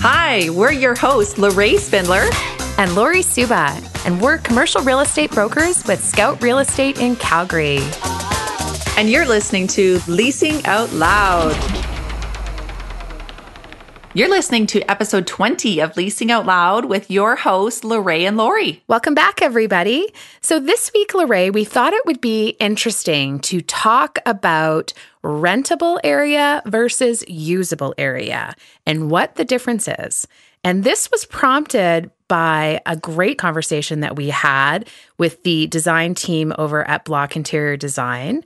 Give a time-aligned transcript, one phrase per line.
[0.00, 2.30] Hi, we're your hosts, Lorraine Spindler
[2.78, 7.80] and Lori Suba, and we're commercial real estate brokers with Scout Real Estate in Calgary.
[8.96, 11.83] And you're listening to Leasing Out Loud.
[14.16, 18.80] You're listening to episode 20 of Leasing Out Loud with your hosts, Lorraine and Lori.
[18.86, 20.14] Welcome back, everybody.
[20.40, 24.92] So, this week, Lorraine, we thought it would be interesting to talk about
[25.24, 28.54] rentable area versus usable area
[28.86, 30.28] and what the difference is.
[30.62, 36.52] And this was prompted by a great conversation that we had with the design team
[36.56, 38.44] over at Block Interior Design.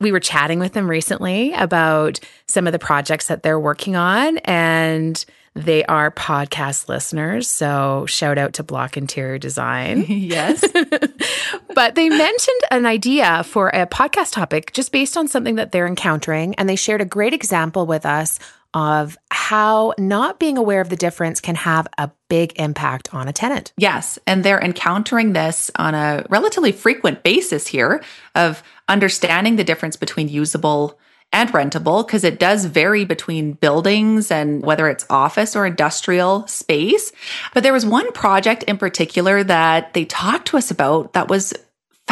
[0.00, 4.38] We were chatting with them recently about some of the projects that they're working on,
[4.38, 5.24] and
[5.56, 7.48] they are podcast listeners.
[7.48, 10.02] So, shout out to Block Interior Design.
[10.08, 10.62] yes.
[11.74, 15.86] but they mentioned an idea for a podcast topic just based on something that they're
[15.86, 16.54] encountering.
[16.56, 18.38] And they shared a great example with us
[18.74, 23.32] of how not being aware of the difference can have a big impact on a
[23.32, 23.72] tenant.
[23.76, 24.18] Yes.
[24.26, 28.02] And they're encountering this on a relatively frequent basis here
[28.34, 30.98] of understanding the difference between usable
[31.32, 37.12] and rentable because it does vary between buildings and whether it's office or industrial space.
[37.52, 41.52] But there was one project in particular that they talked to us about that was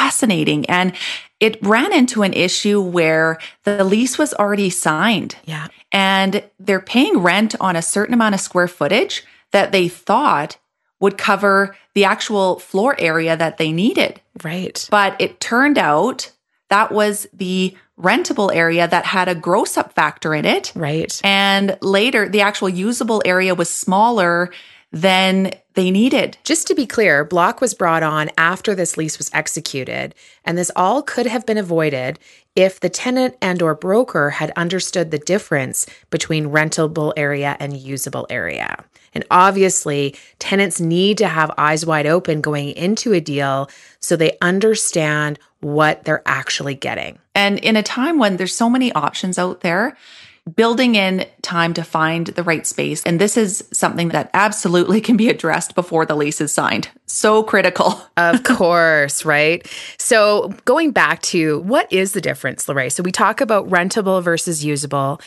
[0.00, 0.64] fascinating.
[0.66, 0.92] And
[1.40, 5.36] it ran into an issue where the lease was already signed.
[5.44, 5.68] Yeah.
[5.92, 10.58] And they're paying rent on a certain amount of square footage that they thought
[11.00, 14.20] would cover the actual floor area that they needed.
[14.44, 14.86] Right.
[14.90, 16.30] But it turned out
[16.68, 20.72] that was the rentable area that had a gross up factor in it.
[20.74, 21.20] Right.
[21.24, 24.50] And later, the actual usable area was smaller
[24.92, 26.36] than they needed.
[26.42, 30.70] Just to be clear, Block was brought on after this lease was executed, and this
[30.74, 32.18] all could have been avoided
[32.56, 38.26] if the tenant and or broker had understood the difference between rentable area and usable
[38.28, 38.84] area.
[39.14, 44.36] And obviously, tenants need to have eyes wide open going into a deal so they
[44.40, 47.18] understand what they're actually getting.
[47.34, 49.96] And in a time when there's so many options out there,
[50.54, 53.02] building in time to find the right space.
[53.04, 56.88] And this is something that absolutely can be addressed before the lease is signed.
[57.06, 58.00] So critical.
[58.16, 59.66] of course, right?
[59.98, 62.90] So going back to what is the difference, Lorraine?
[62.90, 65.20] So we talk about rentable versus usable.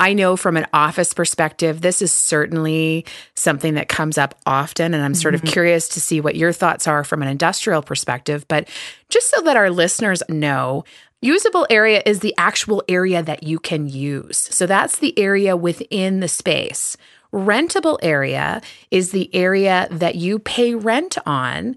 [0.00, 4.92] I know from an office perspective, this is certainly something that comes up often.
[4.92, 5.46] And I'm sort mm-hmm.
[5.46, 8.44] of curious to see what your thoughts are from an industrial perspective.
[8.48, 8.68] But
[9.08, 10.84] just so that our listeners know,
[11.24, 14.36] Usable area is the actual area that you can use.
[14.36, 16.98] So that's the area within the space.
[17.32, 21.76] Rentable area is the area that you pay rent on.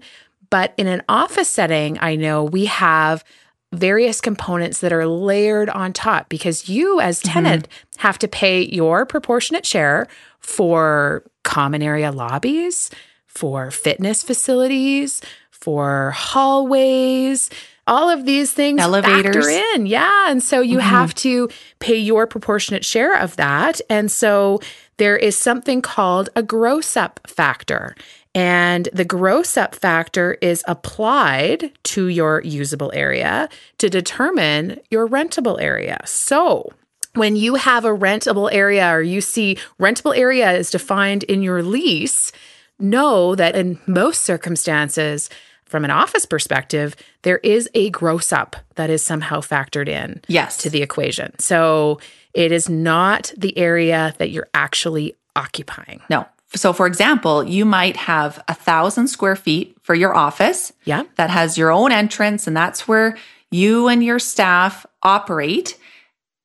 [0.50, 3.24] But in an office setting, I know we have
[3.72, 7.32] various components that are layered on top because you, as mm-hmm.
[7.32, 8.02] tenant, mm-hmm.
[8.02, 10.08] have to pay your proportionate share
[10.40, 12.90] for common area lobbies,
[13.26, 17.48] for fitness facilities, for hallways
[17.88, 19.86] all of these things elevators factor in.
[19.86, 20.30] Yeah.
[20.30, 20.88] And so you mm-hmm.
[20.88, 21.48] have to
[21.80, 23.80] pay your proportionate share of that.
[23.90, 24.60] And so
[24.98, 27.96] there is something called a gross up factor.
[28.34, 33.48] And the gross up factor is applied to your usable area
[33.78, 35.98] to determine your rentable area.
[36.04, 36.70] So
[37.14, 41.62] when you have a rentable area or you see rentable area is defined in your
[41.62, 42.30] lease,
[42.78, 45.30] know that in most circumstances,
[45.68, 50.56] from an office perspective, there is a gross up that is somehow factored in yes.
[50.58, 51.38] to the equation.
[51.38, 52.00] So
[52.34, 56.00] it is not the area that you're actually occupying.
[56.10, 56.26] No.
[56.54, 60.72] So, for example, you might have a thousand square feet for your office.
[60.84, 61.04] Yeah.
[61.16, 63.18] That has your own entrance, and that's where
[63.50, 65.76] you and your staff operate.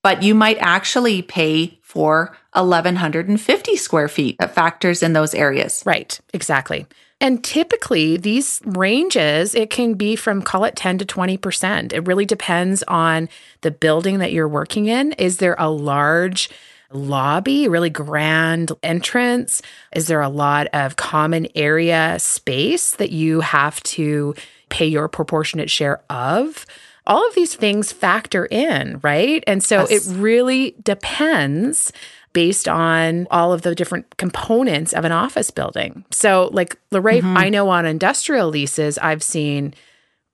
[0.04, 5.82] But you might actually pay for 1150 square feet that factors in those areas.
[5.86, 6.20] Right.
[6.34, 6.86] Exactly.
[7.24, 11.94] And typically, these ranges, it can be from call it 10 to 20%.
[11.94, 13.30] It really depends on
[13.62, 15.14] the building that you're working in.
[15.14, 16.50] Is there a large
[16.92, 19.62] lobby, really grand entrance?
[19.96, 24.36] Is there a lot of common area space that you have to
[24.68, 26.66] pay your proportionate share of?
[27.06, 29.44] All of these things factor in, right?
[29.46, 30.08] And so yes.
[30.08, 31.92] it really depends
[32.32, 36.04] based on all of the different components of an office building.
[36.12, 37.38] So, like Lorraine, mm-hmm.
[37.38, 39.74] I know on industrial leases, I've seen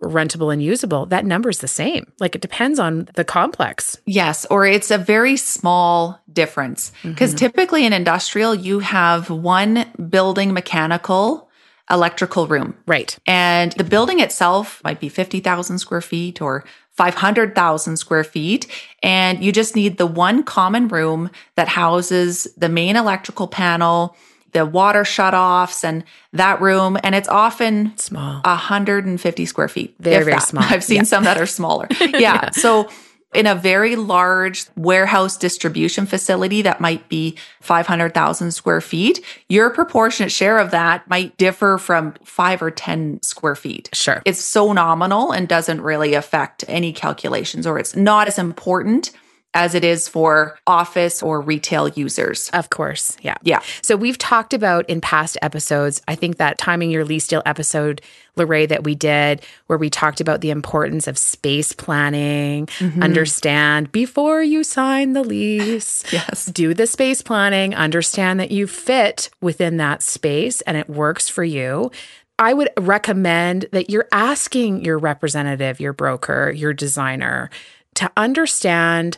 [0.01, 2.12] rentable and usable, that number's the same.
[2.19, 3.98] Like it depends on the complex.
[4.06, 6.92] Yes, or it's a very small difference.
[7.04, 7.38] Because mm-hmm.
[7.38, 11.49] typically in industrial, you have one building mechanical
[11.91, 12.75] electrical room.
[12.86, 13.18] Right.
[13.25, 18.68] And the building itself might be 50,000 square feet or 500,000 square feet.
[19.01, 24.15] And you just need the one common room that houses the main electrical panel,
[24.51, 26.03] the water shutoffs and
[26.33, 26.97] that room.
[27.03, 28.42] And it's often Small.
[28.44, 29.95] 150 square feet.
[30.00, 30.44] Very, very that.
[30.44, 30.63] small.
[30.69, 31.03] I've seen Yeah.
[31.03, 31.88] some that are smaller.
[32.01, 32.50] Yeah.
[32.51, 32.89] So
[33.34, 40.31] in a very large warehouse distribution facility that might be 500,000 square feet, your proportionate
[40.31, 43.90] share of that might differ from five or 10 square feet.
[43.94, 44.22] Sure.
[44.26, 49.12] It's so nominal and doesn't really affect any calculations, or it's not as important
[49.54, 52.50] as it is for office or retail users.
[52.50, 53.18] Of course.
[53.22, 53.36] Yeah.
[53.42, 53.62] Yeah.
[53.81, 58.01] So we've talked about in past episodes, I think that timing your lease deal episode,
[58.36, 63.01] Lorraine, that we did, where we talked about the importance of space planning, mm-hmm.
[63.01, 66.04] understand before you sign the lease.
[66.19, 66.45] Yes.
[66.45, 71.44] Do the space planning, understand that you fit within that space and it works for
[71.44, 71.92] you.
[72.38, 77.50] I would recommend that you're asking your representative, your broker, your designer
[77.95, 79.18] to understand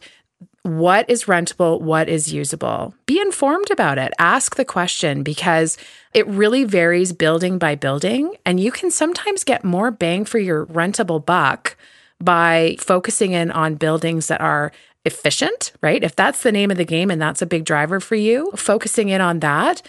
[0.63, 2.93] what is rentable, what is usable.
[3.05, 4.13] Be informed about it.
[4.19, 5.77] Ask the question because
[6.13, 8.35] it really varies building by building.
[8.45, 11.75] And you can sometimes get more bang for your rentable buck
[12.19, 14.71] by focusing in on buildings that are
[15.03, 16.03] efficient, right?
[16.03, 19.09] If that's the name of the game and that's a big driver for you, focusing
[19.09, 19.81] in on that.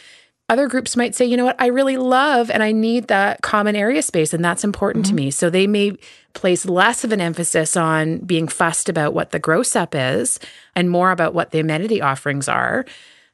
[0.53, 3.75] Other groups might say, you know what, I really love and I need that common
[3.75, 5.25] area space, and that's important to mm-hmm.
[5.25, 5.31] me.
[5.31, 5.97] So they may
[6.35, 10.39] place less of an emphasis on being fussed about what the gross up is
[10.77, 12.85] and more about what the amenity offerings are.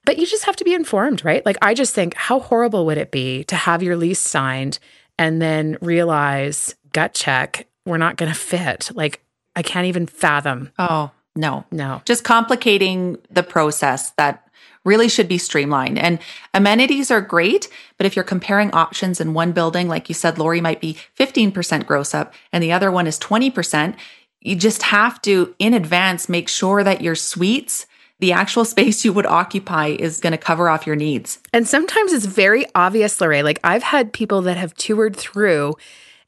[0.04, 1.44] But you just have to be informed, right?
[1.44, 4.78] Like, I just think, how horrible would it be to have your lease signed
[5.18, 8.92] and then realize, gut check, we're not going to fit?
[8.94, 9.24] Like,
[9.56, 10.70] I can't even fathom.
[10.78, 11.64] Oh, no.
[11.72, 12.00] No.
[12.04, 14.47] just complicating the process that
[14.84, 15.98] really should be streamlined.
[15.98, 16.19] And
[16.54, 20.60] amenities are great, but if you're comparing options in one building, like you said, Lori
[20.60, 23.94] might be 15% gross up and the other one is 20%,
[24.40, 27.86] you just have to, in advance, make sure that your suites,
[28.20, 31.38] the actual space you would occupy, is going to cover off your needs.
[31.52, 33.44] And sometimes it's very obvious, Lorraine.
[33.44, 35.75] Like I've had people that have toured through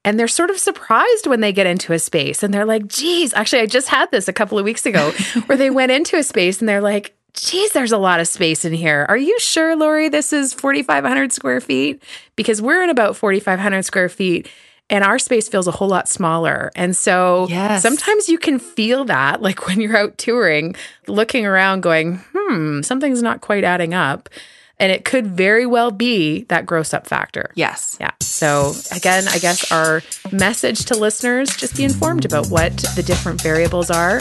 [0.05, 3.35] and they're sort of surprised when they get into a space and they're like, geez,
[3.35, 5.11] actually, I just had this a couple of weeks ago
[5.47, 8.65] where they went into a space and they're like, geez, there's a lot of space
[8.65, 9.06] in here.
[9.09, 12.03] Are you sure, Lori, this is 4,500 square feet?
[12.37, 14.49] Because we're in about 4,500 square feet
[14.88, 16.73] and our space feels a whole lot smaller.
[16.75, 17.81] And so Yes.
[17.82, 20.75] sometimes you can feel that, like when you're out touring,
[21.06, 24.29] looking around, going, hmm, something's not quite adding up.
[24.79, 27.50] And it could very well be that gross up factor.
[27.55, 27.99] Yes.
[28.00, 28.12] Yeah.
[28.23, 30.00] So, again, I guess our
[30.33, 34.21] message to listeners just be informed about what the different variables are.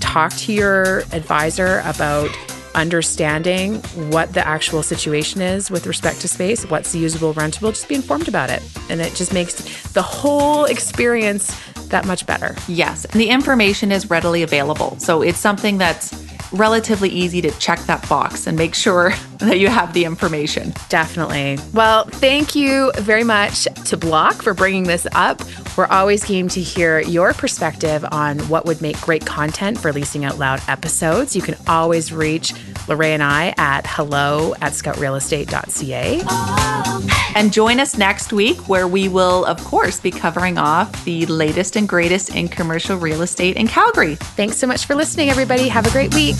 [0.00, 2.30] Talk to your advisor about
[2.74, 3.76] understanding
[4.10, 7.70] what the actual situation is with respect to space, what's usable, rentable.
[7.70, 8.62] Just be informed about it.
[8.88, 9.54] And it just makes
[9.92, 11.56] the whole experience
[11.88, 12.54] that much better.
[12.68, 13.04] Yes.
[13.06, 14.98] And the information is readily available.
[14.98, 19.68] So it's something that's relatively easy to check that box and make sure that you
[19.68, 20.72] have the information.
[20.88, 21.58] Definitely.
[21.74, 25.42] Well, thank you very much to Block for bringing this up.
[25.76, 30.24] We're always game to hear your perspective on what would make great content for Leasing
[30.24, 31.36] Out Loud episodes.
[31.36, 32.52] You can always reach
[32.88, 37.17] Lorraine and I at hello at scoutrealestate.ca.
[37.34, 41.76] And join us next week where we will, of course, be covering off the latest
[41.76, 44.16] and greatest in commercial real estate in Calgary.
[44.16, 45.68] Thanks so much for listening, everybody.
[45.68, 46.36] Have a great week.